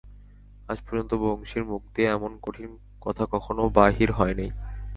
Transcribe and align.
আজ 0.69 0.77
পর্যন্ত 0.81 1.11
বংশীর 1.23 1.63
মুখ 1.65 1.81
দিয়া 1.95 2.09
এমন 2.11 2.31
কঠিন 2.41 2.71
কথা 3.01 3.23
কখনো 3.25 3.63
বাহির 3.69 4.09
হয় 4.11 4.35
নাই। 4.35 4.49